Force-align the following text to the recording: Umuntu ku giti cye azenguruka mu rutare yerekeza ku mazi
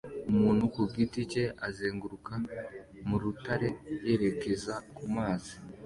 Umuntu 0.31 0.63
ku 0.73 0.81
giti 0.95 1.21
cye 1.31 1.43
azenguruka 1.67 2.33
mu 3.07 3.17
rutare 3.21 3.69
yerekeza 4.05 4.73
ku 4.95 5.03
mazi 5.15 5.53